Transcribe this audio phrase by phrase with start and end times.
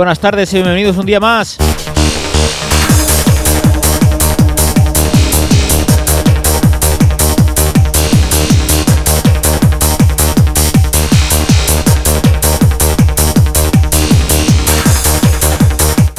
[0.00, 1.58] buenas tardes y bienvenidos un día más.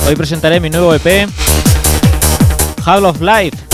[0.08, 1.28] Hoy presentaré mi nuevo EP,
[2.86, 3.71] Hall of Life.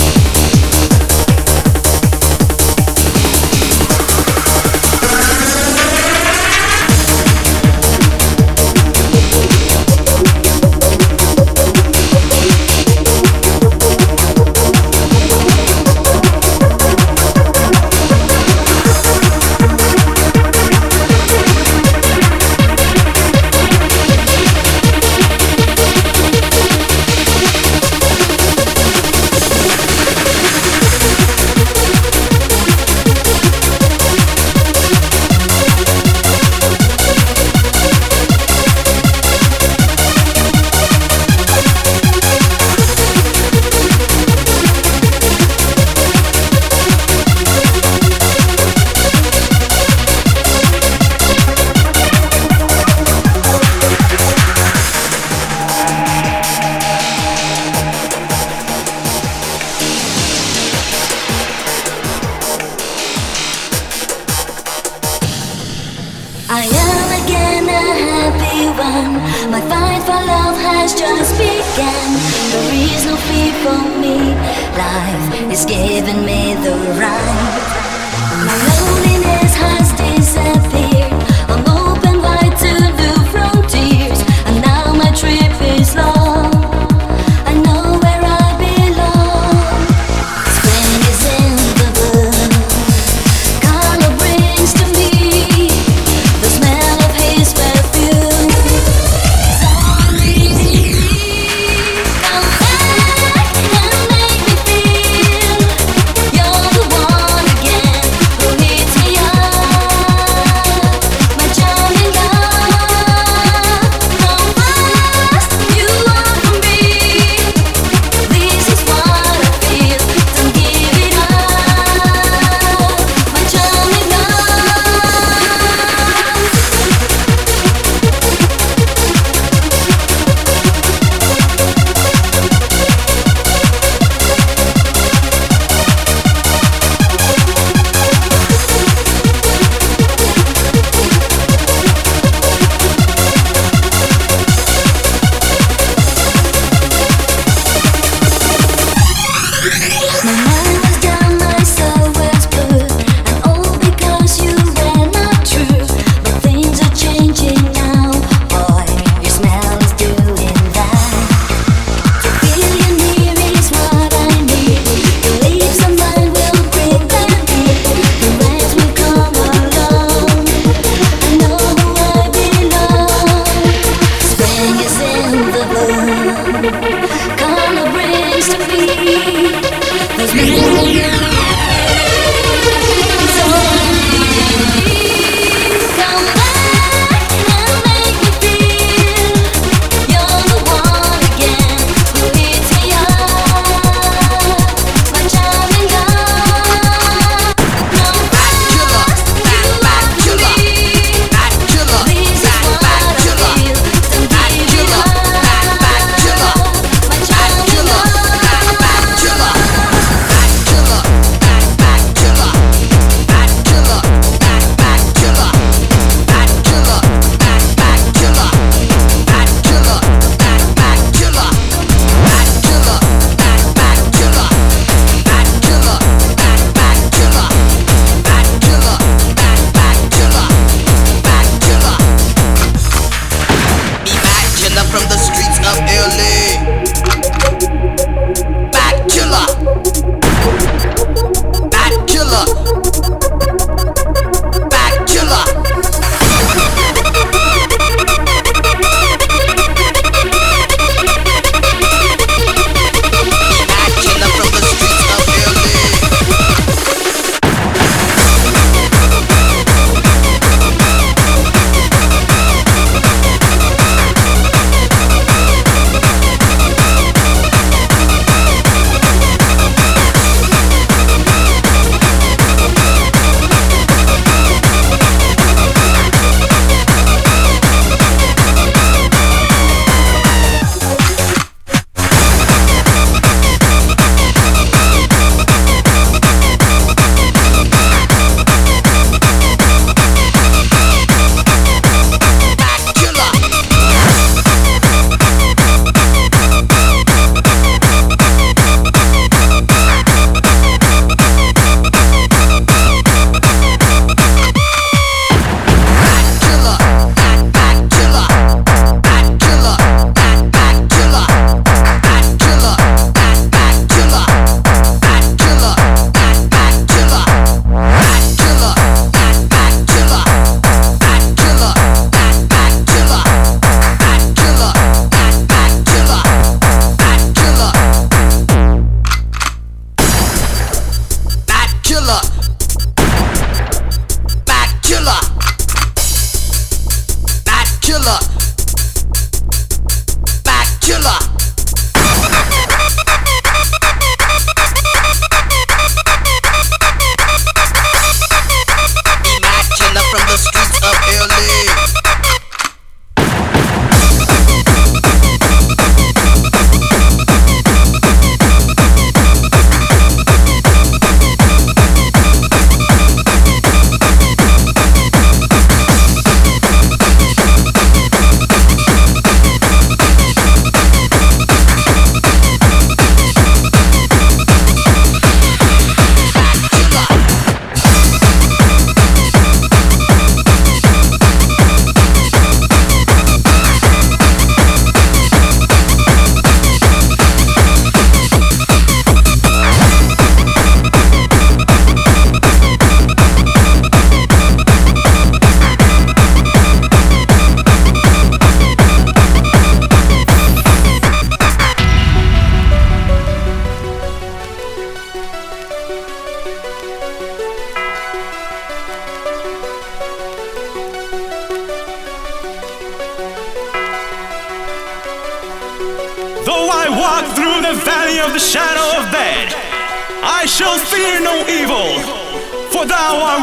[178.77, 179.36] Thank you.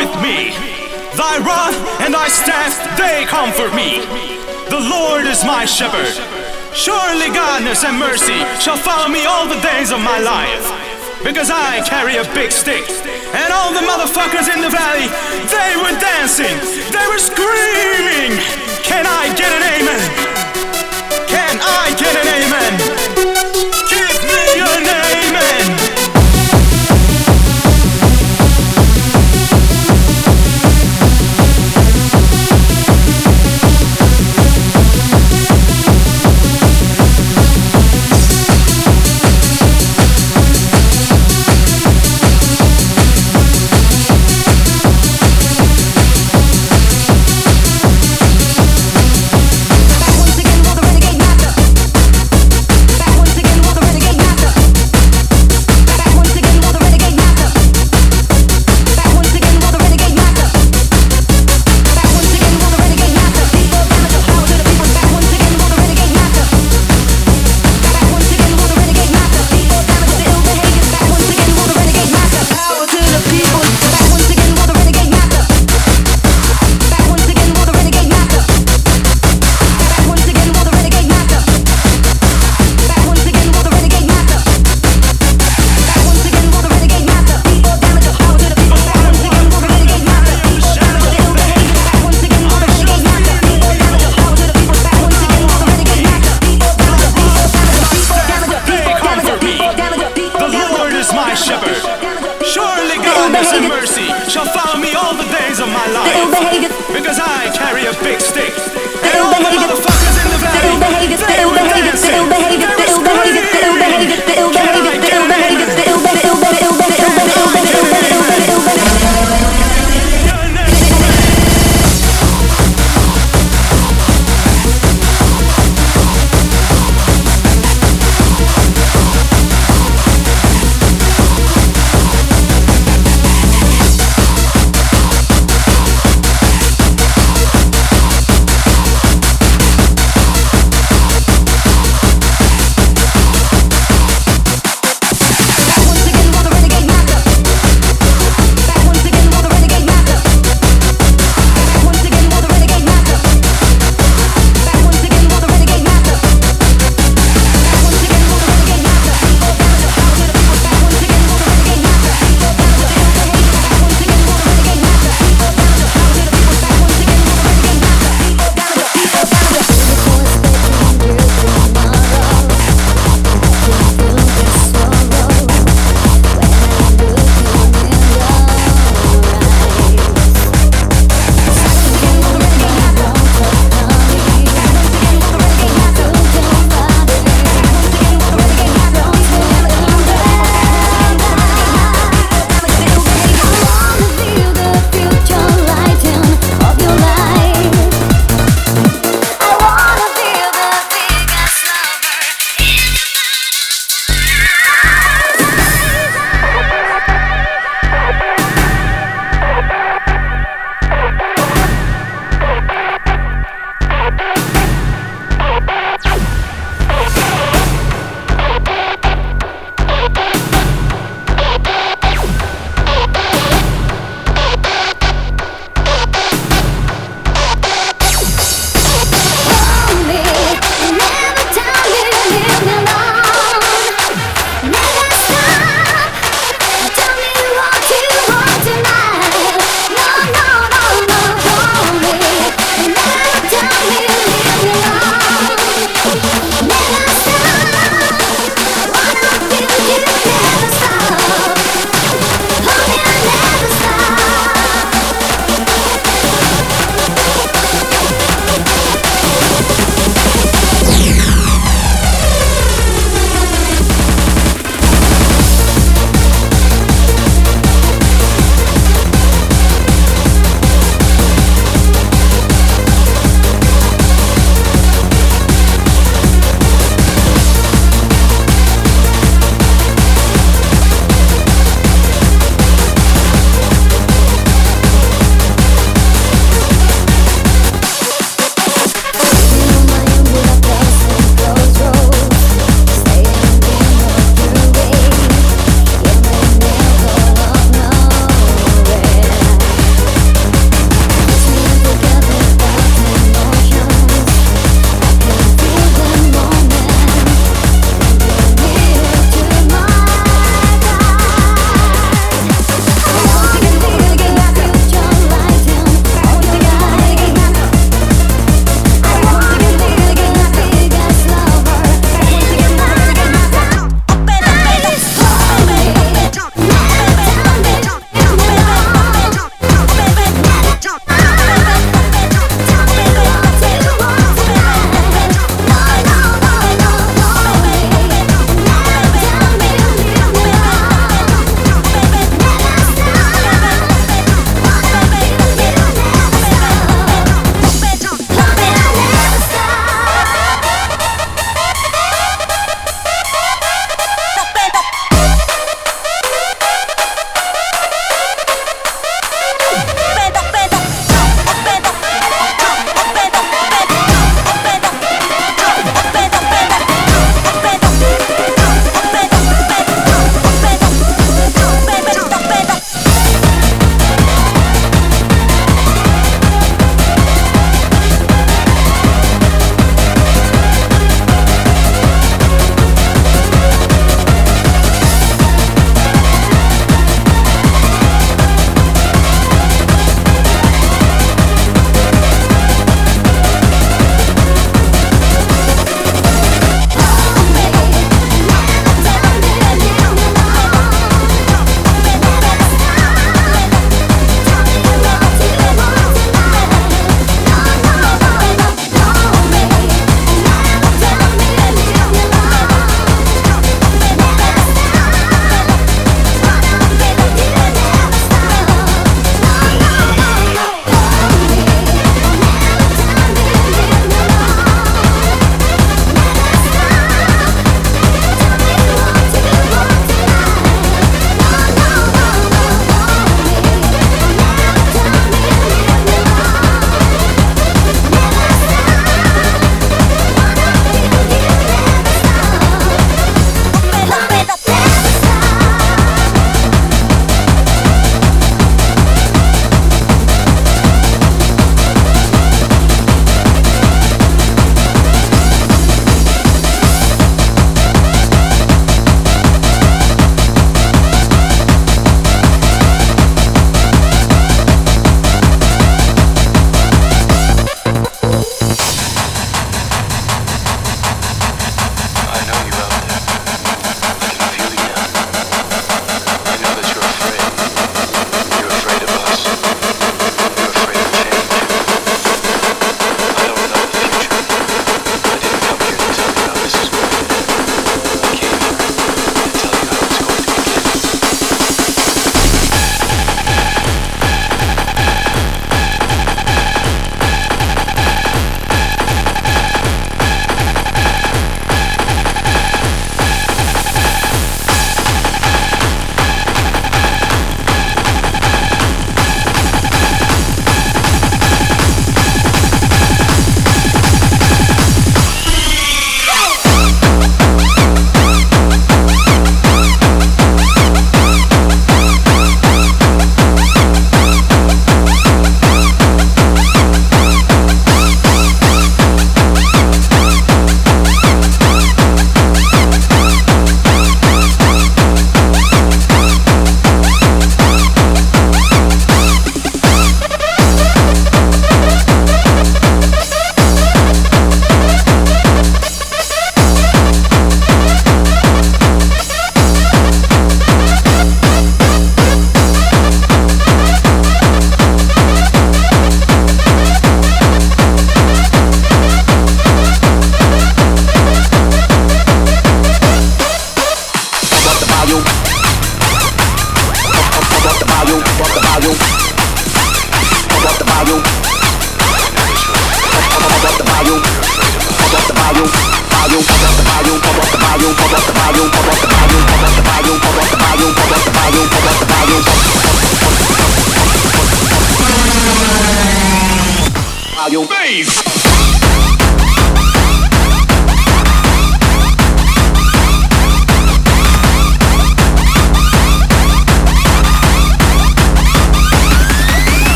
[0.00, 0.56] With me.
[1.12, 4.00] Thy rod and thy staff, they comfort me.
[4.72, 6.16] The Lord is my shepherd.
[6.72, 10.64] Surely godness and mercy shall follow me all the days of my life.
[11.20, 12.88] Because I carry a big stick.
[13.36, 15.04] And all the motherfuckers in the valley,
[15.52, 16.56] they were dancing.
[16.88, 18.40] They were screaming.
[18.80, 20.00] Can I get an amen?
[21.28, 22.89] Can I get an amen?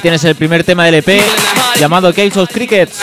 [0.00, 1.20] Tienes el primer tema del EP
[1.78, 3.00] llamado Case of Crickets.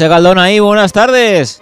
[0.00, 1.60] Ese galdón ahí, buenas tardes.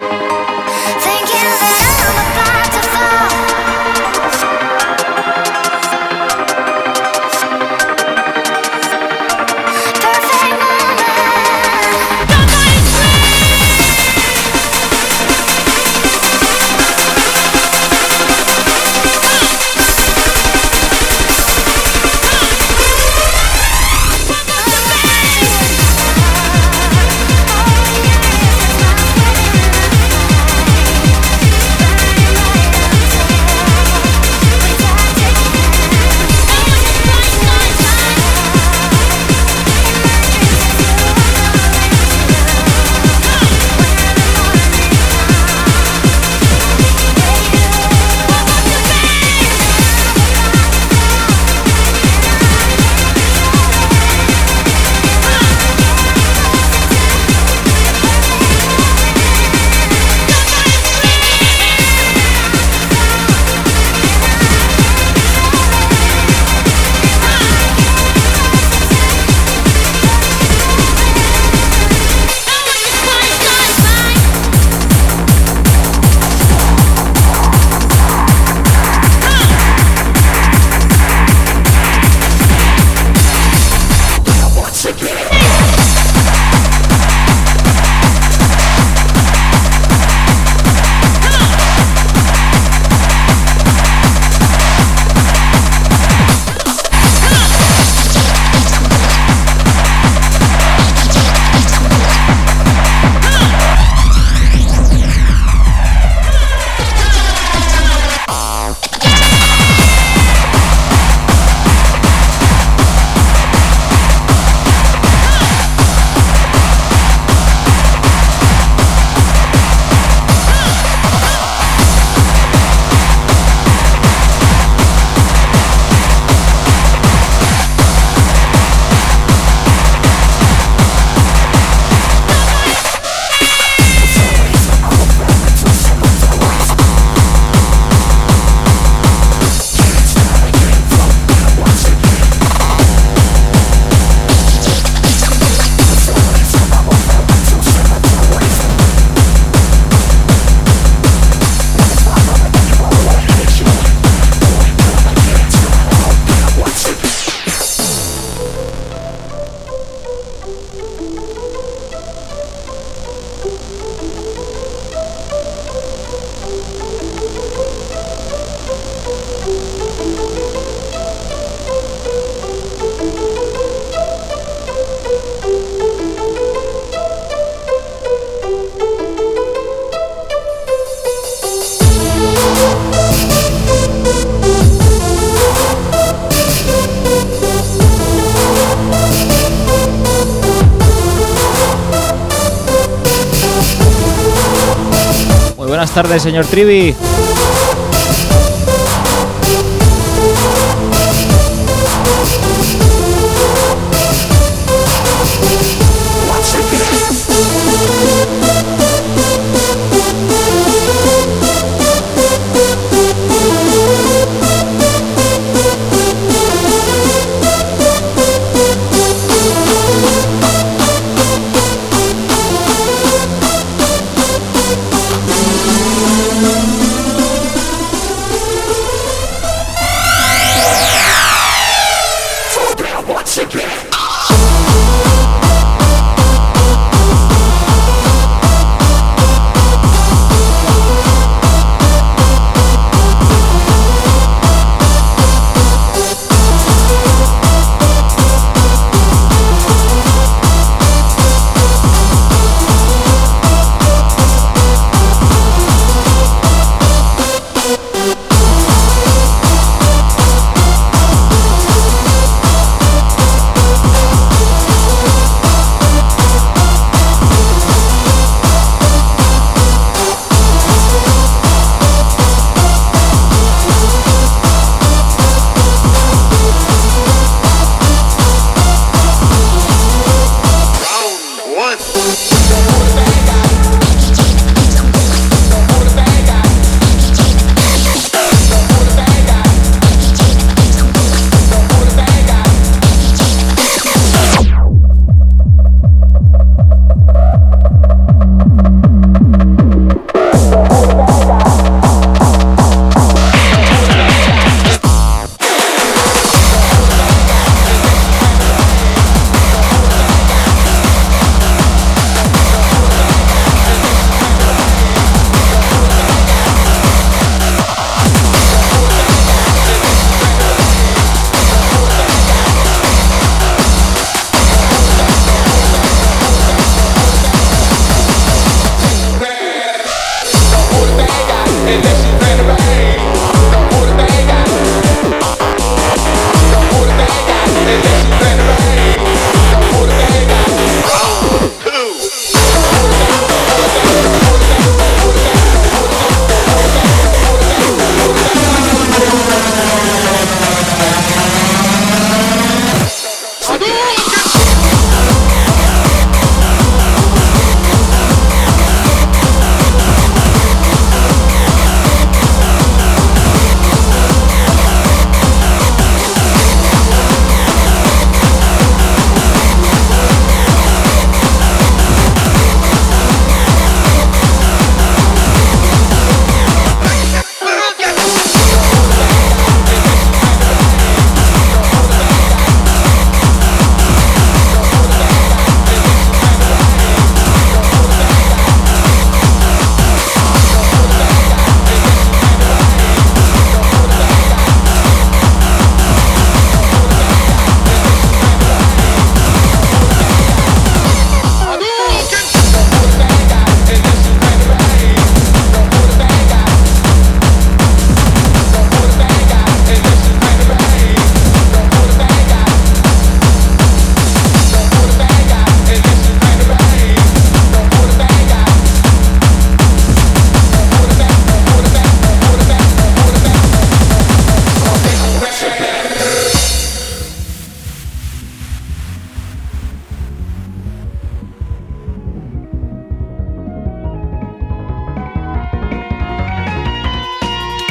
[196.03, 196.95] Tardes, señor Trivi.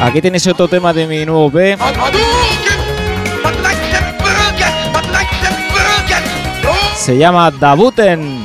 [0.08, 1.78] Aquí tenéis otro tema de mi nuevo B.
[6.96, 8.37] Se llama Dabuten.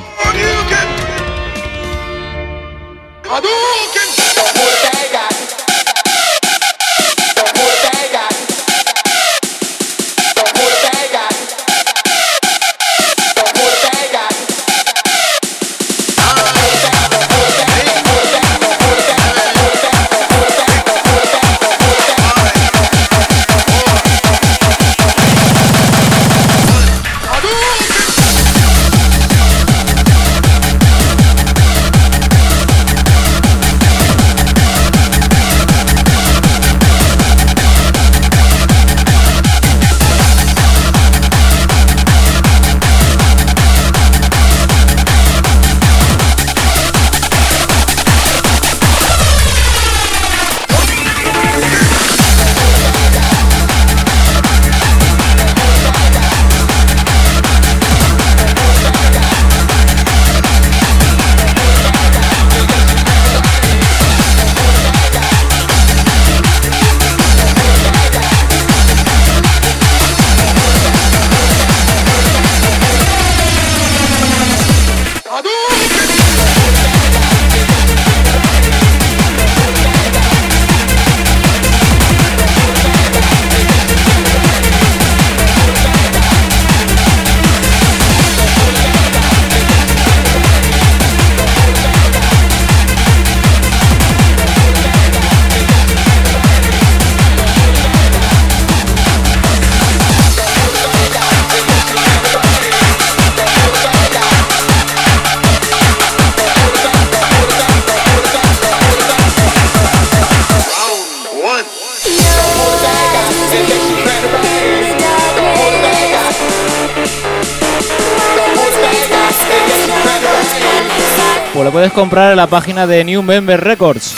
[121.53, 124.15] Pues lo puedes comprar en la página de New Member Records.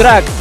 [0.00, 0.39] трак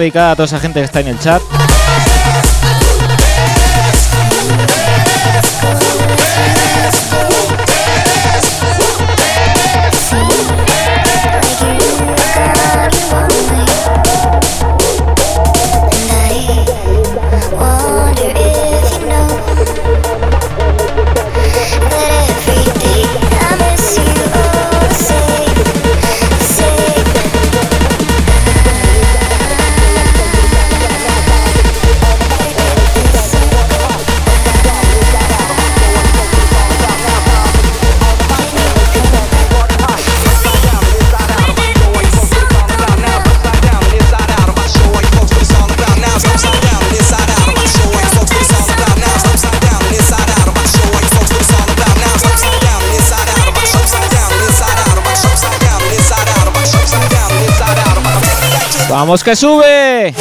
[0.00, 1.59] dedicada a toda esa gente que está en el chat.
[59.10, 60.14] mosca sube.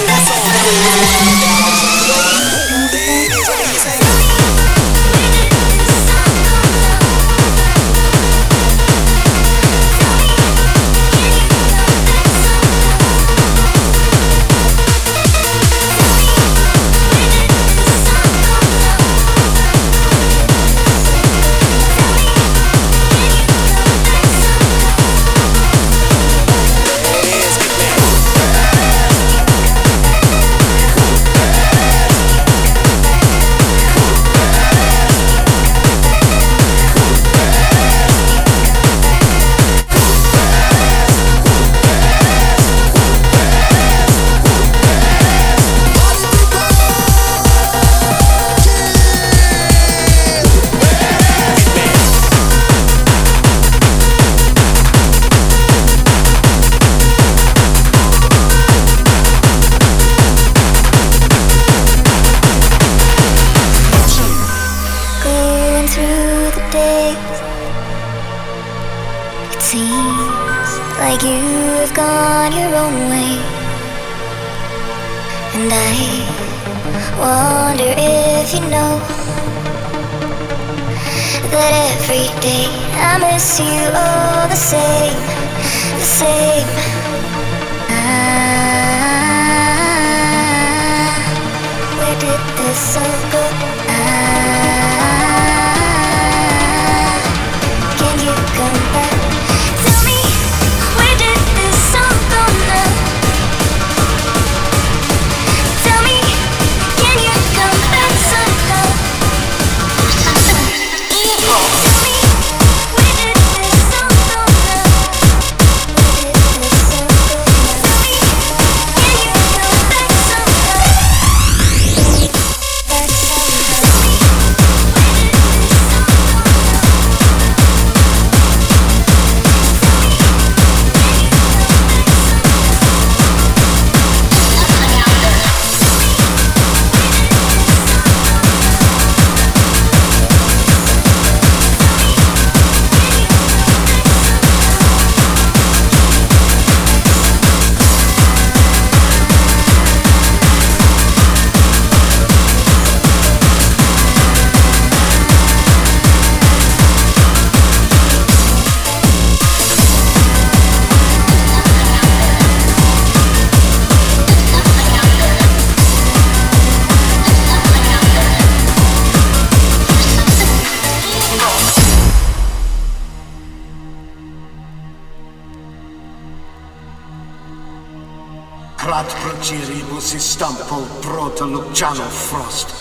[181.79, 182.09] John o.
[182.09, 182.73] Frost.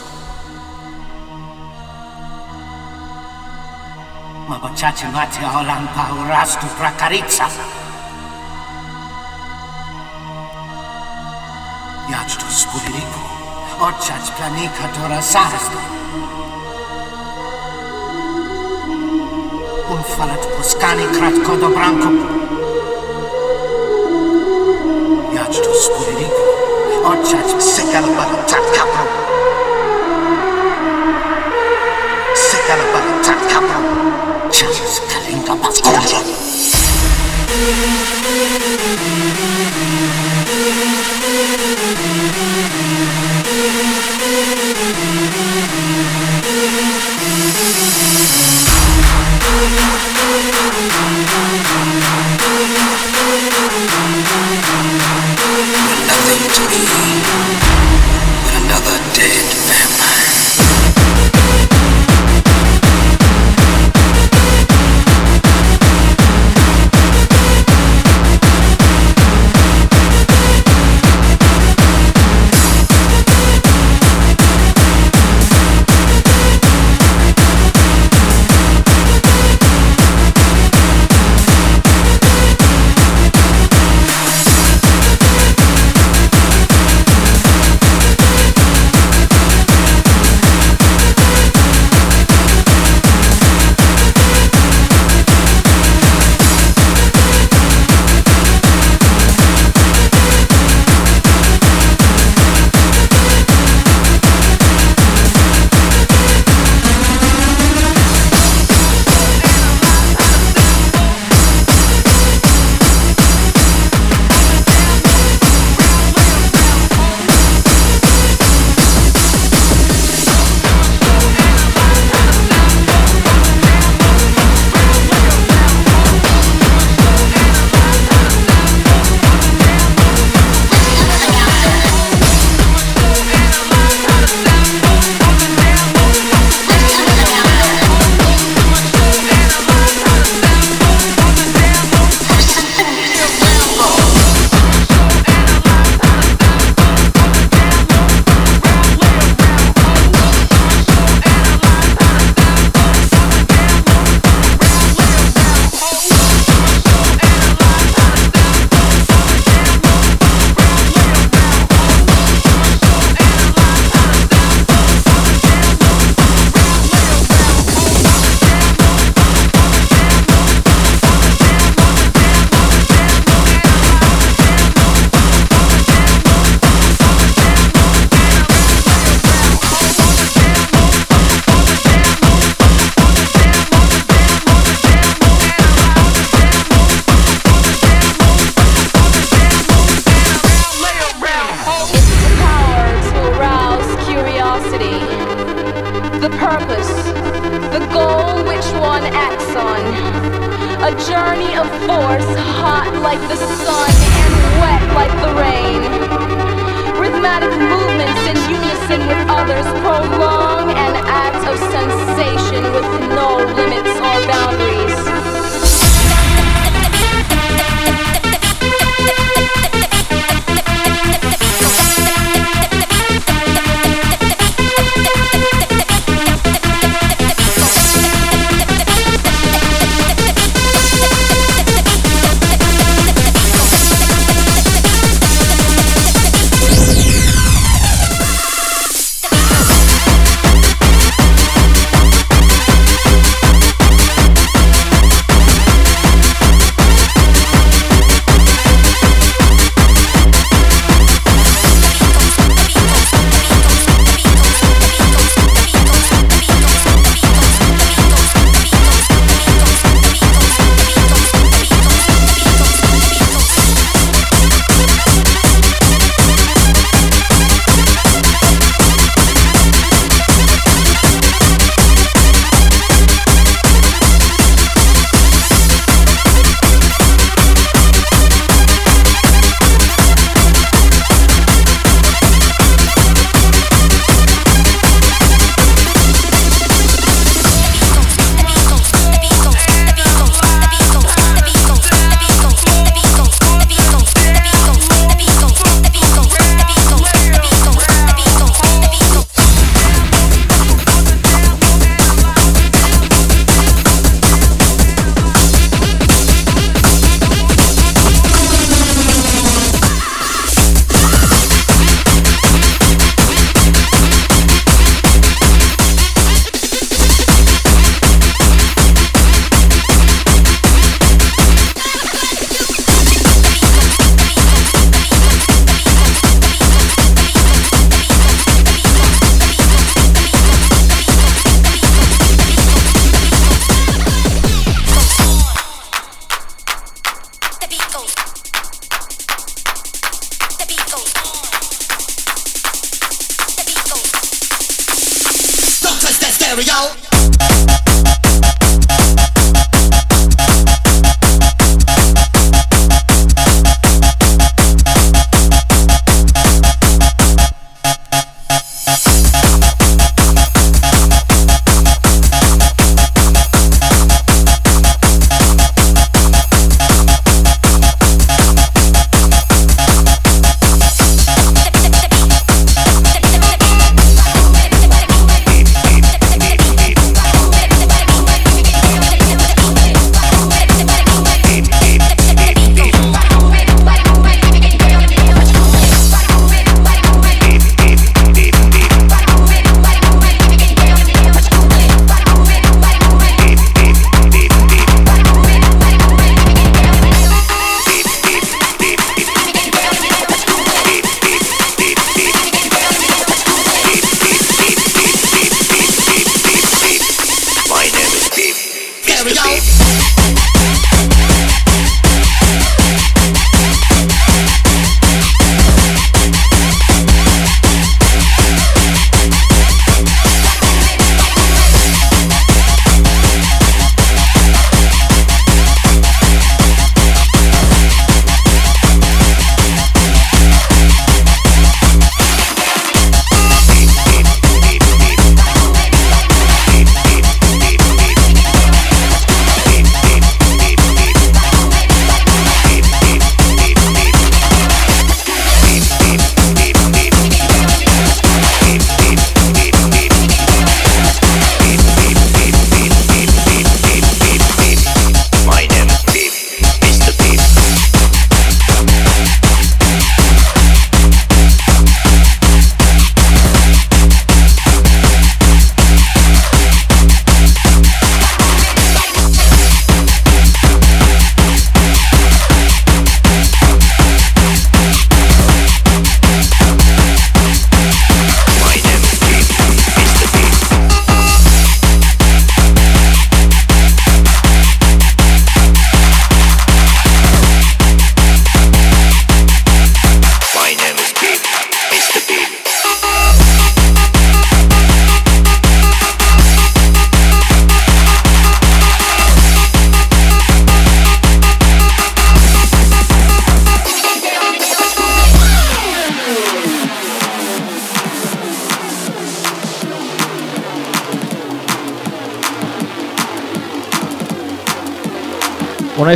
[4.49, 7.46] Mabochache mate olampa urastu prakaritsa.
[12.11, 13.20] Jacztu spuliriku,
[13.80, 15.78] oczać planika tora sarstu.
[19.90, 22.09] Unfalat poskani kratko do branco.
[22.09, 22.34] branku.
[25.34, 26.17] Jacztu spuliriku.
[27.09, 29.09] unchurched, sick and of body, top capital.
[32.34, 34.50] Sick and of body, top capital.
[34.50, 35.54] Churches, Kalinga,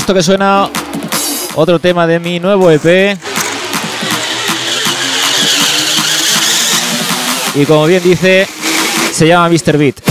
[0.03, 0.69] esto que suena,
[1.55, 3.17] otro tema de mi nuevo EP.
[7.55, 8.49] Y como bien dice,
[9.13, 9.79] se llama Mr.
[9.79, 10.02] Beat.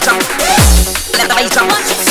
[0.00, 0.18] beat on.
[1.18, 2.09] Let the beat drop.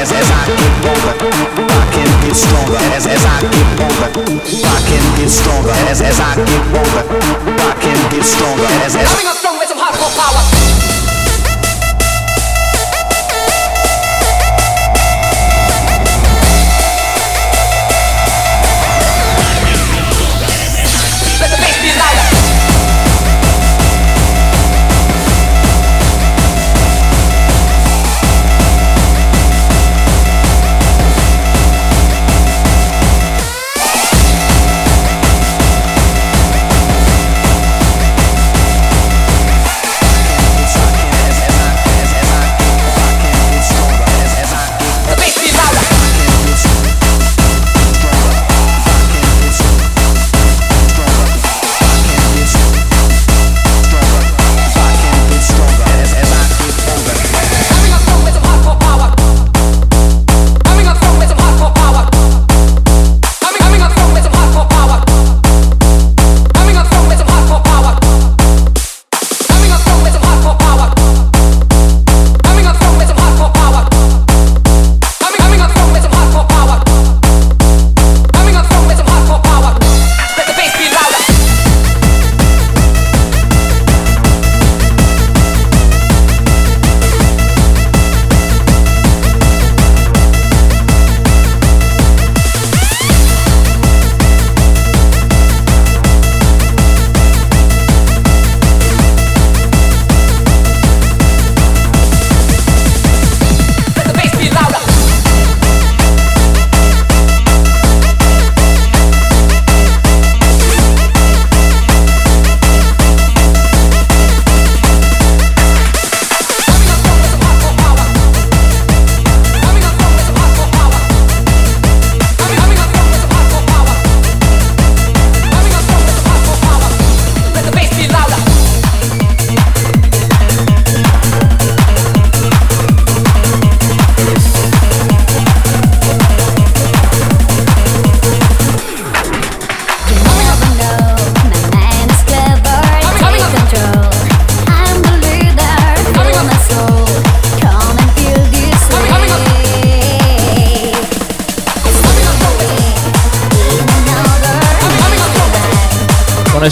[0.00, 1.14] as, as I get older.
[1.68, 4.10] I can get stronger as, as I get older.
[4.64, 7.04] I can get stronger as, as I get older.
[7.60, 9.55] I can get stronger as, as I get older.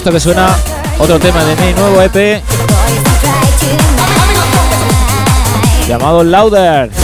[0.04, 0.54] Esto que suena
[0.98, 2.42] otro tema de mi nuevo EP
[5.88, 7.03] llamado Louder.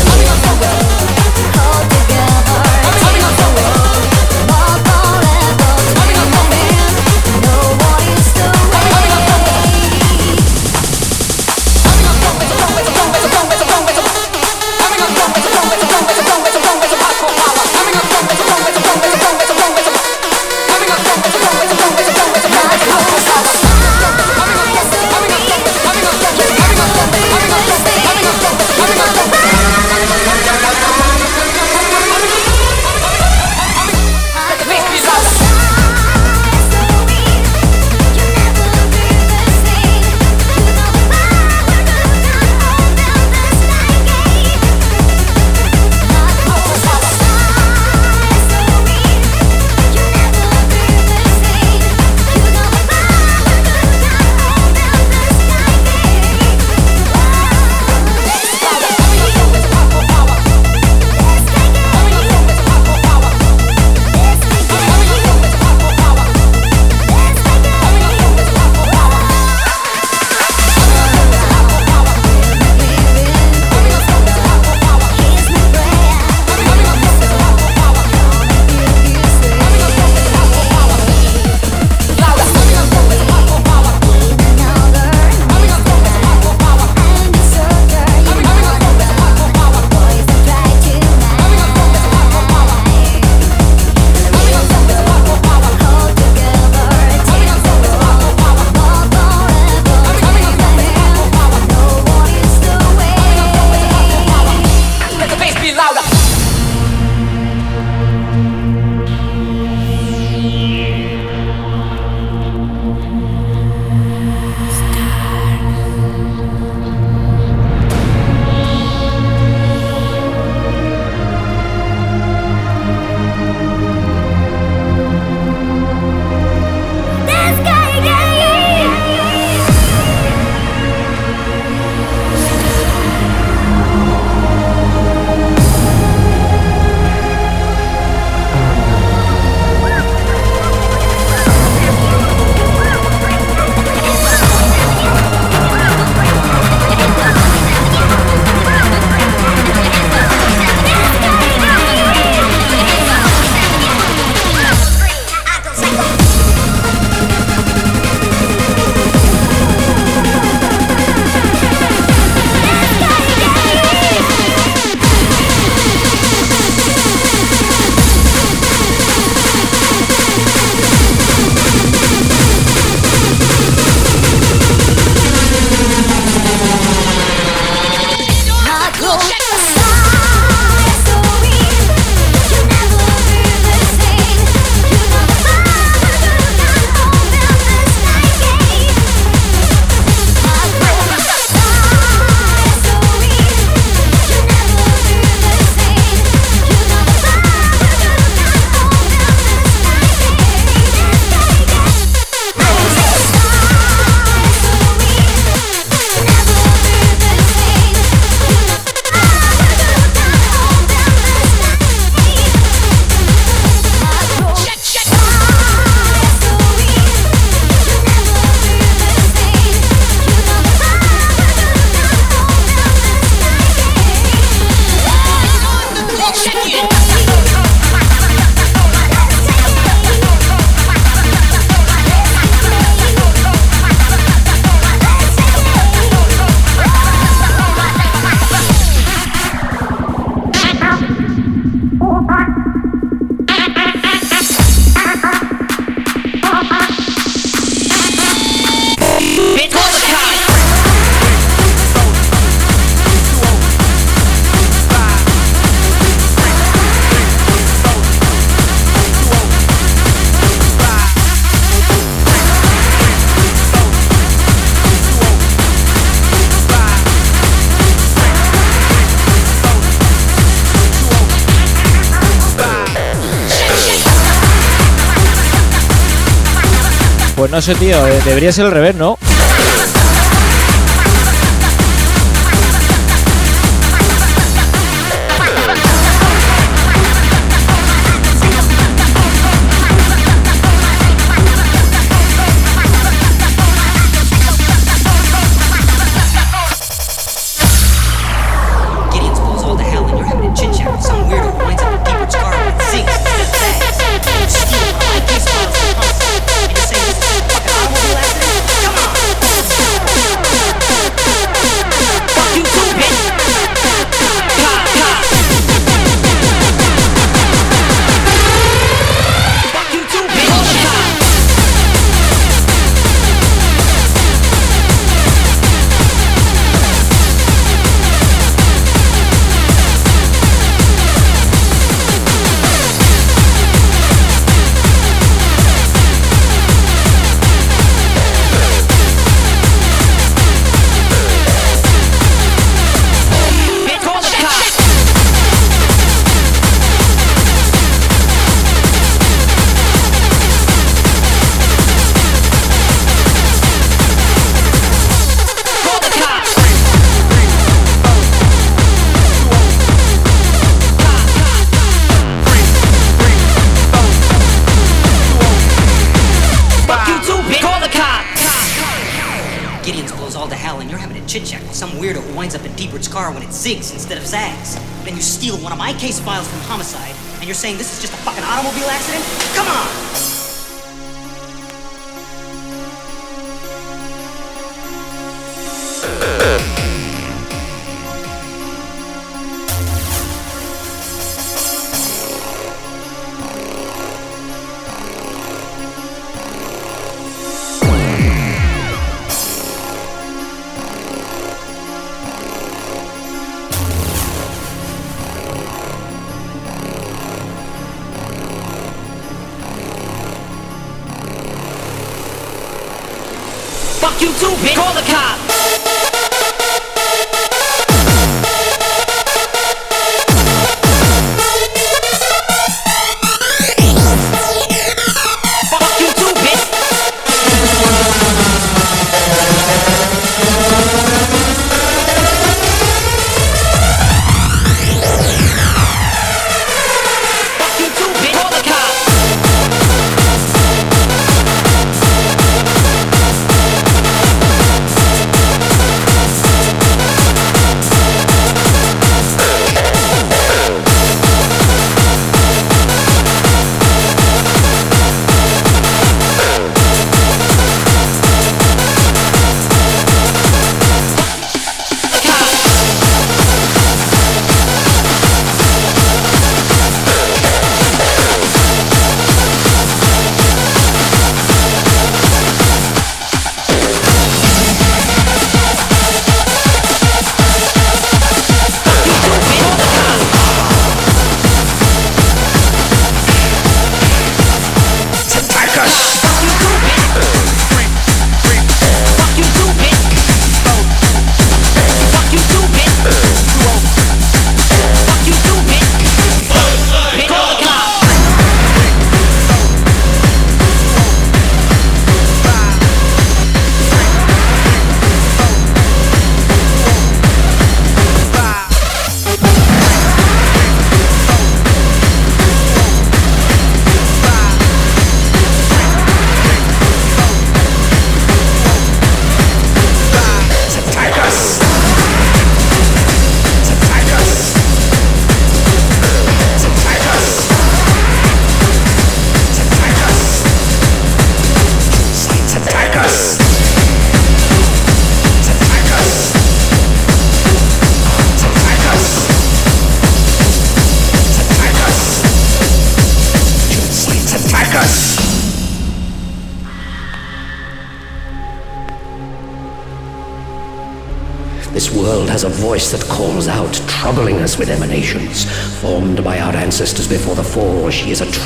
[277.60, 279.18] No sé, tío, eh, debería ser al revés, ¿no?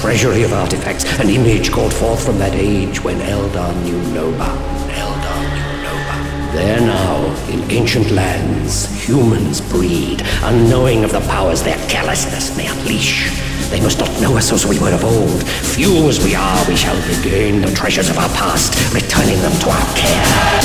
[0.04, 4.60] Treasury of artifacts, an image called forth from that age when Eldar knew no bound.
[4.90, 6.54] Eldar knew no bound.
[6.54, 13.30] There now, in ancient lands, humans breed, unknowing of the powers their callousness may unleash.
[13.70, 15.42] They must not know us as we were of old.
[15.42, 19.70] Few as we are, we shall regain the treasures of our past, returning them to
[19.70, 20.60] our care.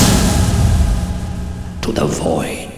[1.84, 2.69] To the void.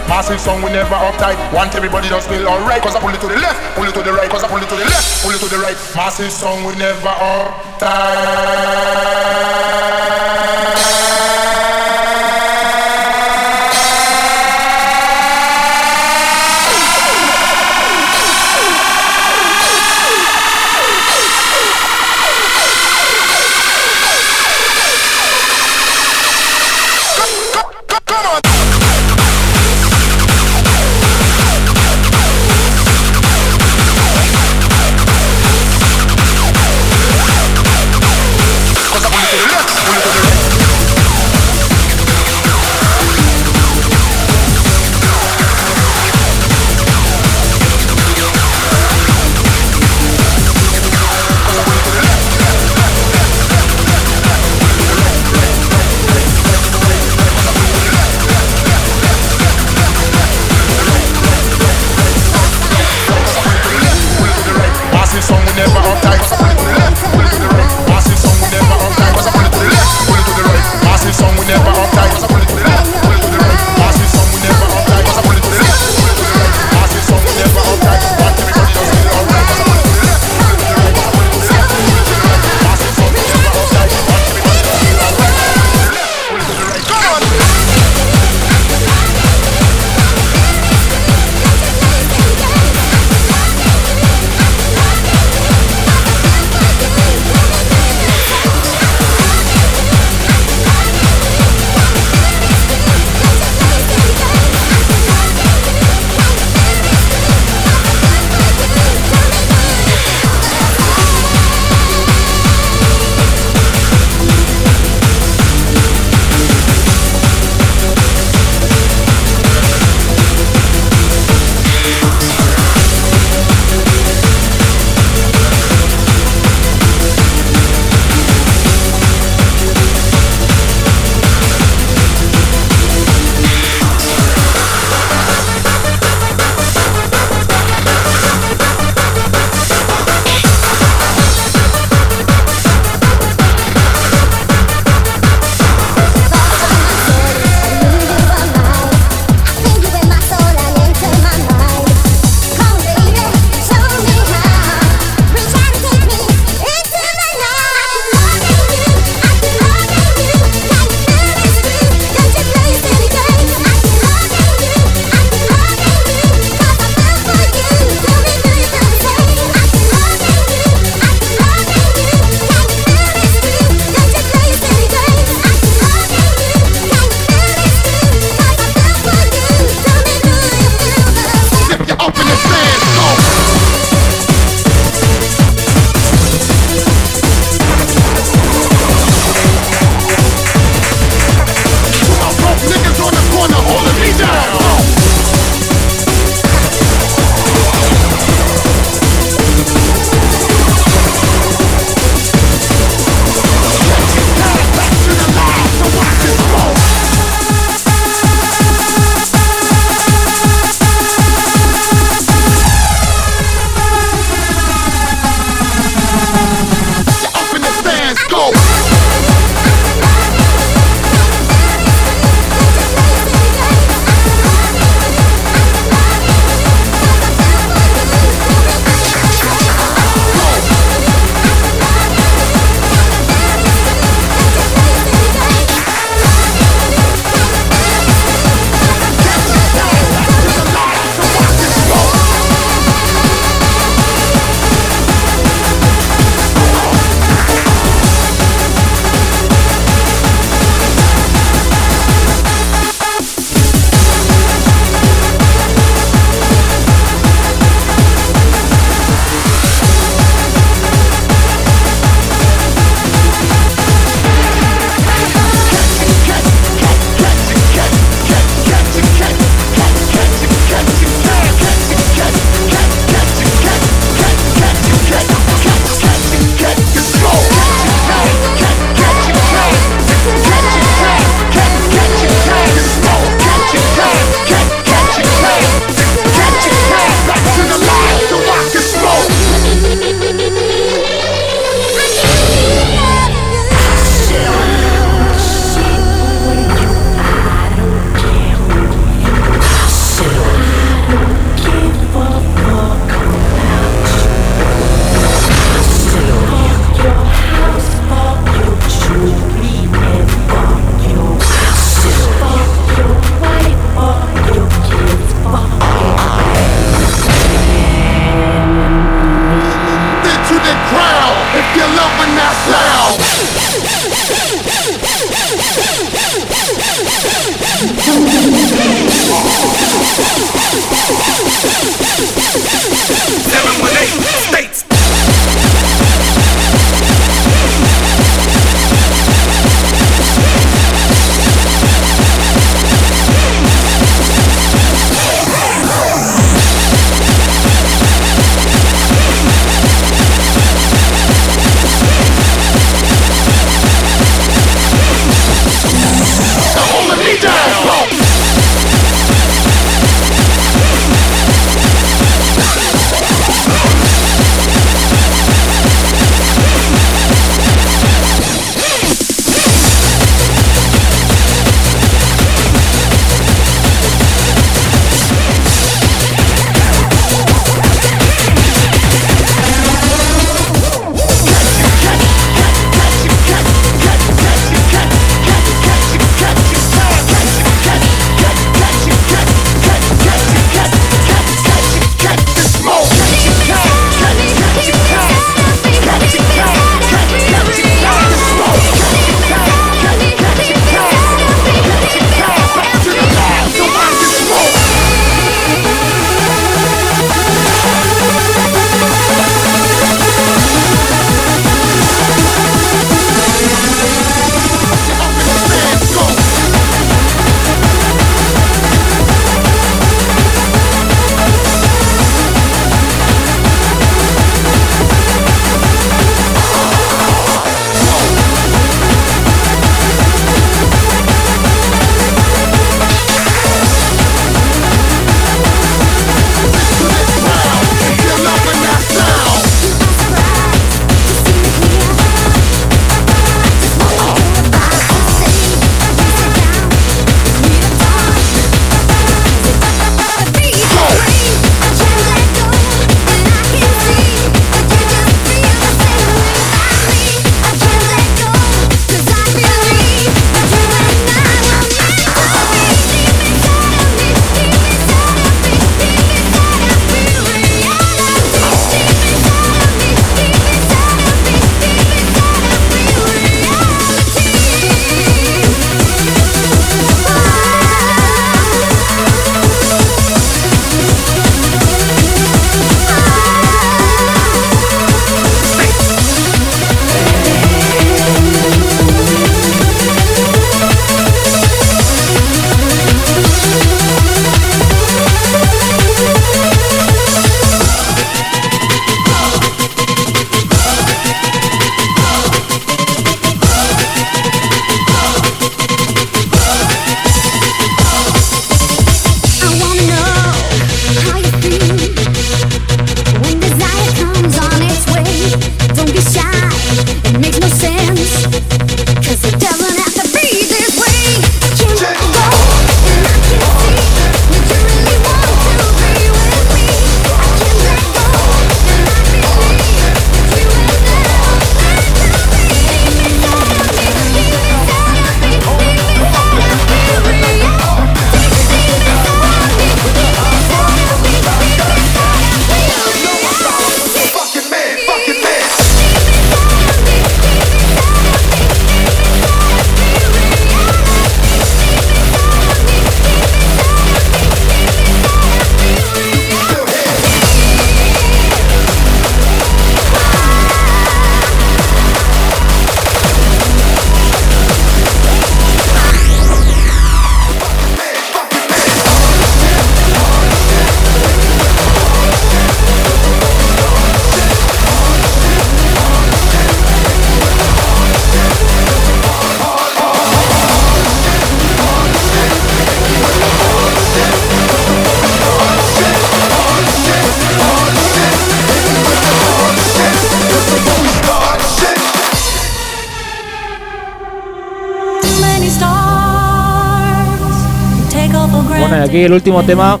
[599.24, 600.00] el último tema.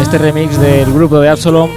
[0.00, 1.70] Este remix del grupo de Absalom